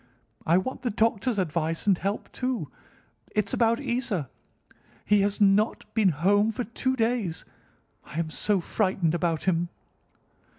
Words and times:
I 0.47 0.57
want 0.57 0.81
the 0.81 0.89
doctor's 0.89 1.37
advice 1.37 1.85
and 1.85 1.95
help, 1.95 2.31
too. 2.31 2.71
It's 3.35 3.53
about 3.53 3.79
Isa. 3.79 4.31
He 5.05 5.21
has 5.21 5.39
not 5.39 5.85
been 5.93 6.09
home 6.09 6.51
for 6.51 6.63
two 6.63 6.95
days. 6.95 7.45
I 8.05 8.17
am 8.17 8.31
so 8.31 8.61
frightened 8.61 9.13
about 9.13 9.43
him!" 9.43 9.69